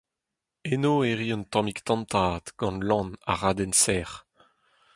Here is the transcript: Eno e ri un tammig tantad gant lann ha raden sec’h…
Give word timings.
Eno 0.73 0.93
e 1.09 1.11
ri 1.19 1.27
un 1.35 1.43
tammig 1.51 1.79
tantad 1.87 2.45
gant 2.59 2.83
lann 2.87 3.09
ha 3.27 3.33
raden 3.41 3.73
sec’h… 3.83 4.15